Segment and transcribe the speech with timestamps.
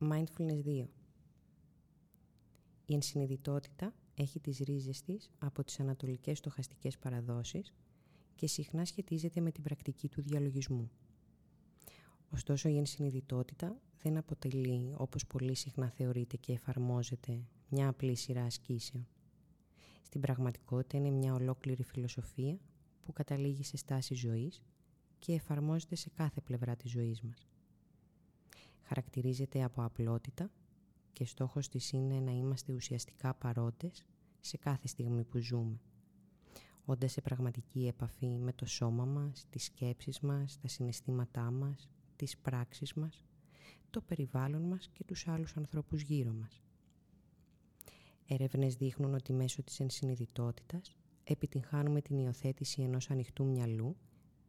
[0.00, 0.84] Mindfulness 2
[2.86, 7.74] Η ενσυνειδητότητα έχει τις ρίζες της από τις ανατολικές στοχαστικές παραδόσεις
[8.34, 10.90] και συχνά σχετίζεται με την πρακτική του διαλογισμού.
[12.30, 19.06] Ωστόσο η ενσυνειδητότητα δεν αποτελεί, όπως πολύ συχνά θεωρείται και εφαρμόζεται, μια απλή σειρά ασκήσεων.
[20.02, 22.58] Στην πραγματικότητα είναι μια ολόκληρη φιλοσοφία
[23.02, 24.62] που καταλήγει σε στάση ζωής
[25.18, 27.46] και εφαρμόζεται σε κάθε πλευρά της ζωής μας.
[28.86, 30.50] Χαρακτηρίζεται από απλότητα
[31.12, 34.06] και στόχος της είναι να είμαστε ουσιαστικά παρόντες
[34.40, 35.80] σε κάθε στιγμή που ζούμε.
[36.84, 42.38] Όντας σε πραγματική επαφή με το σώμα μας, τις σκέψεις μας, τα συναισθήματά μας, τις
[42.38, 43.24] πράξεις μας,
[43.90, 46.62] το περιβάλλον μας και τους άλλους ανθρώπους γύρω μας.
[48.26, 53.96] Έρευνες δείχνουν ότι μέσω της ενσυνειδητότητας επιτυγχάνουμε την υιοθέτηση ενός ανοιχτού μυαλού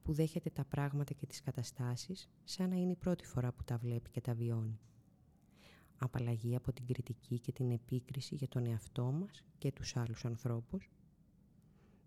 [0.08, 3.78] που δέχεται τα πράγματα και τις καταστάσεις σαν να είναι η πρώτη φορά που τα
[3.78, 4.80] βλέπει και τα βιώνει.
[5.98, 10.92] Απαλλαγή από την κριτική και την επίκριση για τον εαυτό μας και τους άλλους ανθρώπους.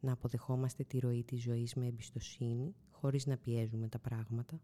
[0.00, 4.60] Να αποδεχόμαστε τη ροή της ζωής με εμπιστοσύνη χωρίς να πιέζουμε τα πράγματα.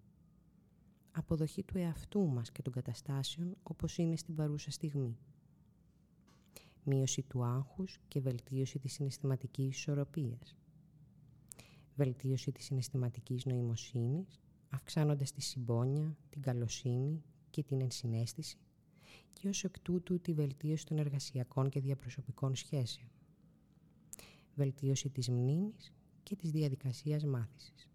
[1.10, 5.16] Αποδοχή του εαυτού μας και των καταστάσεων όπως είναι στην παρούσα στιγμή
[6.82, 10.56] μείωση του άγχους και βελτίωση της συναισθηματικής ισορροπίας.
[11.96, 18.58] Βελτίωση της συναισθηματικής νοημοσύνης, αυξάνοντας τη συμπόνια, την καλοσύνη και την ενσυναίσθηση
[19.32, 23.08] και ως εκ τούτου τη βελτίωση των εργασιακών και διαπροσωπικών σχέσεων.
[24.54, 27.90] Βελτίωση της μνήμης και της διαδικασίας μάθησης.